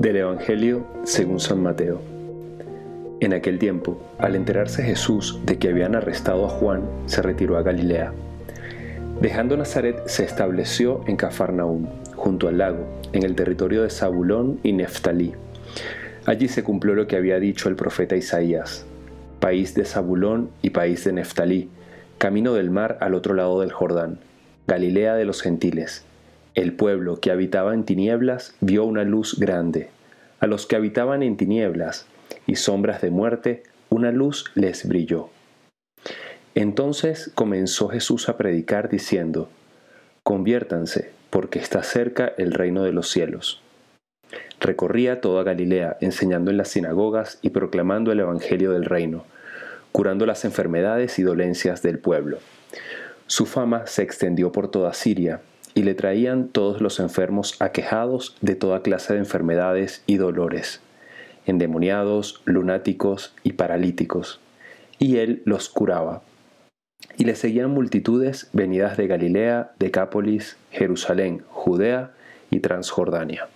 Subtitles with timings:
[0.00, 2.00] Del Evangelio según San Mateo.
[3.20, 7.62] En aquel tiempo, al enterarse Jesús de que habían arrestado a Juan, se retiró a
[7.62, 8.14] Galilea.
[9.20, 14.72] Dejando Nazaret, se estableció en Cafarnaúm, junto al lago, en el territorio de Zabulón y
[14.72, 15.34] Neftalí.
[16.24, 18.86] Allí se cumplió lo que había dicho el profeta Isaías,
[19.38, 21.68] país de Zabulón y país de Neftalí,
[22.16, 24.18] camino del mar al otro lado del Jordán,
[24.66, 26.06] Galilea de los gentiles.
[26.56, 29.88] El pueblo que habitaba en tinieblas vio una luz grande.
[30.40, 32.06] A los que habitaban en tinieblas
[32.46, 35.28] y sombras de muerte, una luz les brilló.
[36.54, 39.50] Entonces comenzó Jesús a predicar diciendo,
[40.22, 43.62] Conviértanse, porque está cerca el reino de los cielos.
[44.60, 49.24] Recorría toda Galilea, enseñando en las sinagogas y proclamando el Evangelio del reino,
[49.92, 52.38] curando las enfermedades y dolencias del pueblo.
[53.26, 55.40] Su fama se extendió por toda Siria,
[55.74, 60.80] y le traían todos los enfermos aquejados de toda clase de enfermedades y dolores,
[61.46, 64.40] endemoniados, lunáticos y paralíticos,
[64.98, 66.22] y él los curaba.
[67.16, 72.12] Y le seguían multitudes venidas de Galilea, Decápolis, Jerusalén, Judea
[72.50, 73.48] y Transjordania.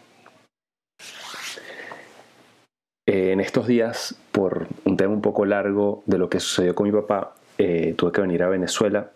[3.06, 6.92] En estos días, por un tema un poco largo de lo que sucedió con mi
[6.92, 9.10] papá, eh, tuve que venir a Venezuela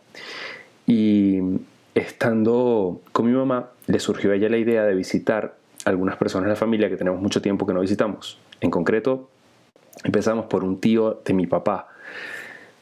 [0.87, 1.41] y
[1.99, 6.51] estando con mi mamá, le surgió a ella la idea de visitar algunas personas de
[6.51, 8.39] la familia que tenemos mucho tiempo que no visitamos.
[8.61, 9.29] En concreto,
[10.05, 11.89] empezamos por un tío de mi papá.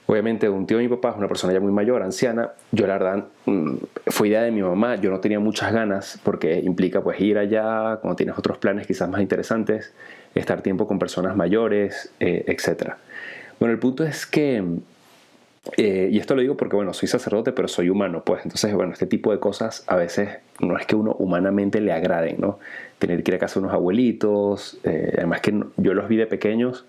[0.06, 2.52] Obviamente, un tío de mi papá es una persona ya muy mayor, anciana.
[2.70, 4.96] Yo, la verdad, mm, fue idea de mi mamá.
[4.96, 9.08] Yo no tenía muchas ganas porque implica pues ir allá cuando tienes otros planes quizás
[9.08, 9.92] más interesantes,
[10.34, 12.94] estar tiempo con personas mayores, eh, etc.
[13.58, 14.62] Bueno, el punto es que
[15.76, 18.92] eh, y esto lo digo porque, bueno, soy sacerdote, pero soy humano, pues entonces, bueno,
[18.92, 22.58] este tipo de cosas a veces no es que uno humanamente le agraden, ¿no?
[22.98, 26.26] Tener que ir a casa de unos abuelitos, eh, además que yo los vi de
[26.26, 26.86] pequeños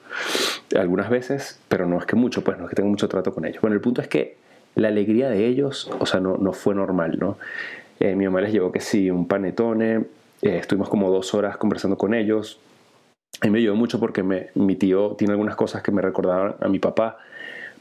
[0.75, 3.45] algunas veces, pero no es que mucho, pues no es que tengo mucho trato con
[3.45, 3.61] ellos.
[3.61, 4.38] Bueno, el punto es que
[4.75, 7.38] la alegría de ellos, o sea, no, no fue normal, ¿no?
[7.99, 10.05] Eh, mi mamá les llevó que sí, un panetone,
[10.41, 12.59] estuvimos como dos horas conversando con ellos,
[13.44, 14.23] y me ayudó mucho porque
[14.53, 17.17] mi tío tiene algunas cosas que me recordaban a mi papá,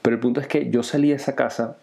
[0.03, 1.77] pero el punto es que yo salí de esa casa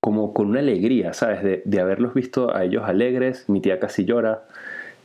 [0.00, 1.62] como con una alegría, ¿sabes?
[1.64, 4.42] De, haberlos visto a ellos alegres, mi tía casi llora,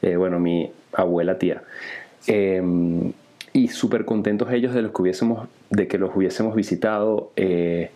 [0.02, 1.62] eh, bueno, mi abuela tía.
[2.26, 3.14] Em,
[3.54, 7.92] y súper contentos ellos de, los que hubiésemos, de que los hubiésemos visitado, eh,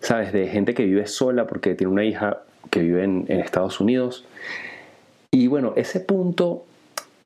[0.00, 0.32] ¿sabes?
[0.32, 4.24] De gente que vive sola porque tiene una hija que vive en, Estados Unidos.
[5.30, 6.64] Y bueno, ese punto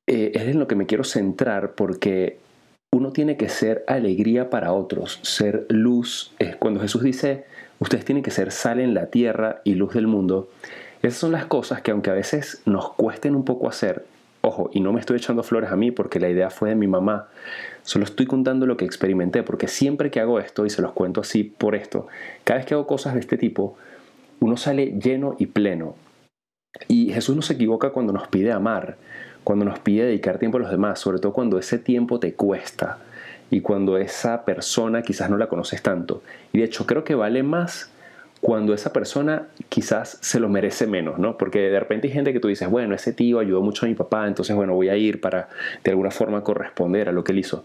[0.07, 2.39] eh, es en lo que me quiero centrar porque
[2.95, 6.33] uno tiene que ser alegría para otros, ser luz.
[6.61, 7.45] Cuando Jesús dice,
[7.81, 10.49] ustedes tienen que ser sal en la tierra y luz del mundo,
[11.03, 14.07] esas son las cosas que aunque a veces nos cuesten un poco hacer,
[14.43, 16.87] ojo, y no me estoy echando flores a mí porque la idea fue de mi
[16.87, 17.27] mamá,
[17.83, 21.21] solo estoy contando lo que experimenté, porque siempre que hago esto, y se los cuento
[21.21, 22.07] así por esto,
[22.45, 23.77] cada vez que hago cosas de este tipo,
[24.39, 25.97] uno sale lleno y pleno.
[26.87, 28.99] Y Jesús no se equivoca cuando nos pide amar
[29.45, 32.99] cuando nos pide dedicar tiempo a los demás, sobre todo cuando ese tiempo te cuesta
[33.51, 36.23] y cuando esa persona quizás no la conoces tanto.
[36.53, 37.91] Y de hecho creo que vale más
[38.41, 41.39] cuando esa persona quizás se lo merece menos, ¿no?
[41.39, 43.95] Porque de repente hay gente que tú dices, bueno, ese tío ayudó mucho a mi
[43.95, 45.49] papá, entonces bueno, voy a ir para
[45.83, 47.65] de alguna forma corresponder a lo que él hizo.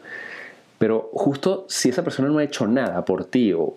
[0.78, 3.75] Pero justo si esa persona no ha hecho nada por ti o,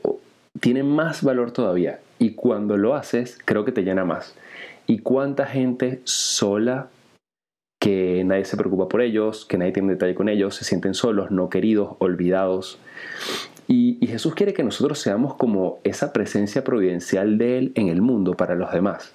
[0.60, 4.34] tiene más valor todavía y cuando lo haces creo que te llena más.
[4.86, 6.88] ¿Y cuánta gente sola
[7.82, 11.32] que nadie se preocupa por ellos, que nadie tiene detalle con ellos, se sienten solos,
[11.32, 12.78] no queridos, olvidados.
[13.66, 18.34] Y, Jesús quiere que nosotros seamos como esa presencia providencial de Él en el mundo
[18.34, 19.12] para los demás.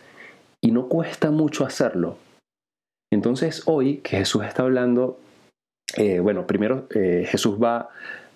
[0.59, 2.17] Y no cuesta mucho hacerlo.
[3.09, 5.17] Entonces hoy que Jesús está hablando,
[5.95, 7.87] eh, bueno, primero eh, Jesús va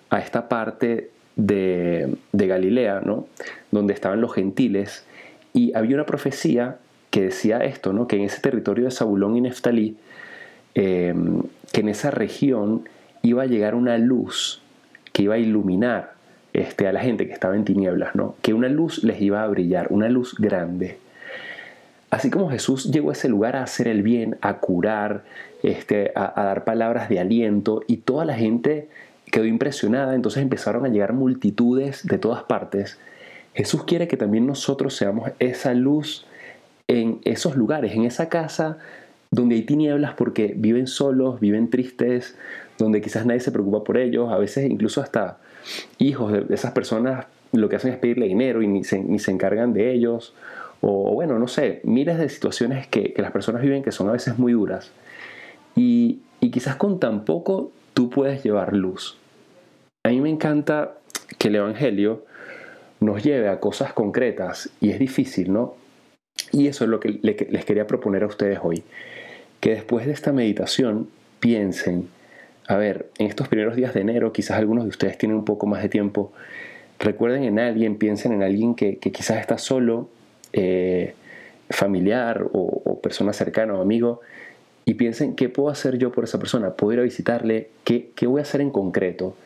[0.08, 3.26] a esta parte de, de Galilea, ¿no?
[3.70, 5.04] Donde estaban los gentiles,
[5.52, 6.78] y había una profecía
[7.10, 8.06] que decía esto, ¿no?
[8.06, 9.98] Que en ese territorio de Zabulón y Neftalí
[10.74, 11.42] Em,
[11.72, 12.88] que en esa región
[13.22, 14.62] iba a llegar una luz
[15.12, 16.14] que iba a iluminar
[16.54, 18.36] este, a la gente que estaba en tinieblas, ¿no?
[18.42, 20.98] que una luz les iba a brillar, una luz grande.
[22.10, 25.24] Así como Jesús llegó a ese lugar a hacer el bien, a curar,
[25.62, 28.88] este, a dar palabras de aliento, y toda la gente
[29.30, 32.98] quedó impresionada, entonces empezaron a llegar multitudes de todas partes.
[33.54, 36.26] Jesús quiere que también nosotros seamos esa luz
[36.86, 38.78] en esos lugares, en esa casa
[39.32, 42.36] donde hay tinieblas porque viven solos, viven tristes,
[42.78, 45.38] donde quizás nadie se preocupa por ellos, a veces incluso hasta
[45.98, 49.92] hijos de esas personas lo que hacen es pedirle dinero y ni se, encargan de
[49.92, 50.34] ellos,
[50.82, 54.38] o bueno, no sé, miles de situaciones que, las personas viven que son a veces
[54.38, 54.92] muy duras.
[55.76, 59.16] Y, y quizás con tan poco tú puedes llevar luz.
[60.04, 60.94] A mí me encanta
[61.38, 62.24] que el Evangelio
[63.00, 65.74] nos lleve a cosas concretas y es difícil, ¿no?
[66.52, 68.84] Y eso es lo que les quería proponer a ustedes hoy.
[69.60, 71.08] Que después de esta meditación
[71.40, 72.08] piensen,
[72.68, 75.66] a ver, en estos primeros días de enero, quizás algunos de ustedes tienen un poco
[75.66, 76.32] más de tiempo,
[76.98, 80.08] recuerden en alguien, piensen en alguien que, quizás está solo,
[80.52, 81.14] eh,
[81.70, 84.20] familiar o, persona cercana o amigo,
[84.84, 86.74] y piensen, ¿qué puedo hacer yo por esa persona?
[86.74, 87.70] ¿Puedo ir a visitarle?
[87.84, 89.36] ¿Qué, qué voy a hacer en concreto?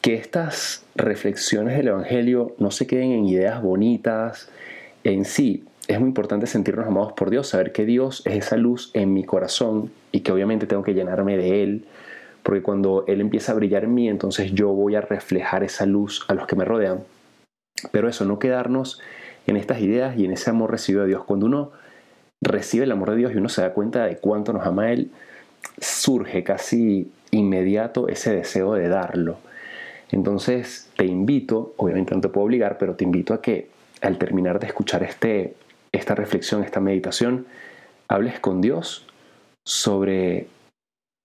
[0.00, 4.48] Que estas reflexiones del Evangelio no se queden en ideas bonitas
[5.04, 5.64] en sí.
[5.88, 9.22] Es muy importante sentirnos amados por Dios, saber que Dios es esa luz en mi
[9.22, 11.84] corazón y que obviamente tengo que llenarme de Él,
[12.42, 16.24] porque cuando Él empieza a brillar en mí, entonces yo voy a reflejar esa luz
[16.28, 17.04] a los que me rodean.
[17.92, 19.00] Pero eso, no quedarnos
[19.46, 21.24] en estas ideas y en ese amor recibido de Dios.
[21.24, 21.70] Cuando uno
[22.40, 25.10] recibe el amor de Dios y uno se da cuenta de cuánto nos ama Él,
[25.80, 29.38] surge casi inmediato ese deseo de darlo.
[30.10, 33.68] Entonces te invito, obviamente no te puedo obligar, pero te invito a que
[34.00, 35.54] al terminar de escuchar este,
[35.96, 37.46] esta reflexión, esta meditación,
[38.08, 39.06] hables con Dios
[39.64, 40.46] sobre,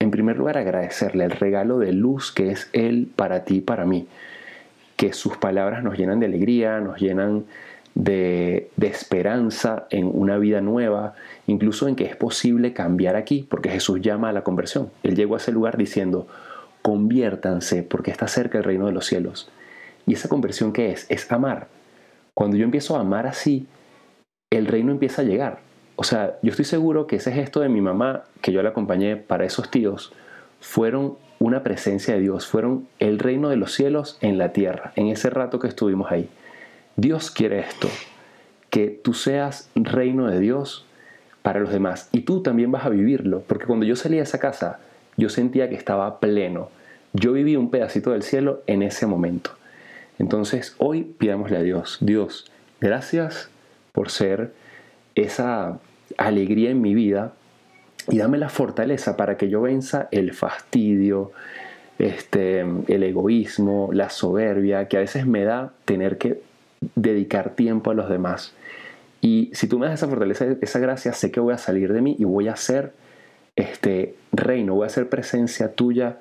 [0.00, 3.84] en primer lugar, agradecerle el regalo de luz que es Él para ti y para
[3.84, 4.06] mí.
[4.96, 7.44] Que sus palabras nos llenan de alegría, nos llenan
[7.94, 11.14] de, de, esperanza en una vida nueva,
[11.46, 14.90] incluso en que es posible cambiar aquí, porque Jesús llama a la conversión.
[15.02, 16.26] Él llegó a ese lugar diciendo,
[16.82, 19.50] conviértanse porque está cerca el reino de los cielos.
[20.06, 21.06] ¿Y esa conversión qué es?
[21.08, 21.68] Es amar.
[22.34, 23.66] Cuando yo empiezo a amar así,
[24.56, 25.60] el reino empieza a llegar.
[25.96, 29.16] O sea, yo estoy seguro que ese gesto de mi mamá, que yo la acompañé
[29.16, 30.12] para esos tíos,
[30.60, 35.08] fueron una presencia de Dios, fueron el reino de los cielos en la tierra, en
[35.08, 36.28] ese rato que estuvimos ahí.
[36.96, 37.88] Dios quiere esto,
[38.70, 40.86] que tú seas reino de Dios
[41.42, 42.08] para los demás.
[42.12, 44.78] Y tú también vas a vivirlo, porque cuando yo salí de esa casa,
[45.16, 46.70] yo sentía que estaba pleno.
[47.12, 49.50] Yo viví un pedacito del cielo en ese momento.
[50.18, 52.50] Entonces hoy pidámosle a Dios, Dios,
[52.80, 53.50] gracias
[53.92, 54.52] por ser
[55.14, 55.78] esa
[56.16, 57.32] alegría en mi vida
[58.08, 61.32] y dame la fortaleza para que yo venza el fastidio,
[61.98, 66.40] este, el egoísmo, la soberbia que a veces me da tener que
[66.96, 68.54] dedicar tiempo a los demás.
[69.20, 72.00] Y si tú me das esa fortaleza, esa gracia, sé que voy a salir de
[72.00, 72.92] mí y voy a ser
[73.54, 76.16] este reino, voy a ser presencia tuya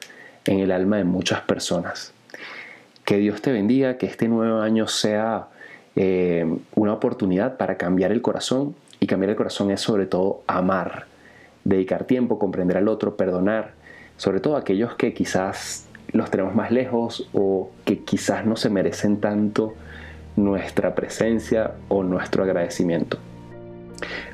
[0.45, 2.13] en el alma de muchas personas.
[3.03, 5.47] Que Dios te bendiga, que este nuevo año sea
[5.95, 6.45] eh,
[6.75, 11.05] una oportunidad para cambiar el corazón y cambiar el corazón es sobre todo amar,
[11.63, 13.73] dedicar tiempo, comprender al otro, perdonar,
[14.17, 19.17] sobre todo aquellos que quizás los tenemos más lejos o que quizás no se merecen
[19.17, 19.73] tanto
[20.35, 23.17] nuestra presencia o nuestro agradecimiento.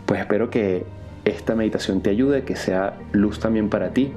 [0.06, 0.86] Pues espero que
[1.26, 4.14] esta meditación te ayude, que sea luz también para ti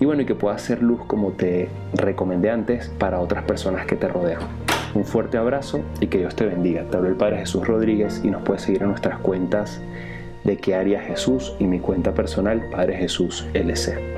[0.00, 3.96] y bueno, y que pueda ser luz como te recomendé antes para otras personas que
[3.96, 4.42] te rodean.
[4.98, 6.82] Un fuerte abrazo y que Dios te bendiga.
[6.82, 9.80] Te hablo el Padre Jesús Rodríguez y nos puedes seguir en nuestras cuentas
[10.42, 14.17] de qué haría Jesús y mi cuenta personal Padre Jesús LC.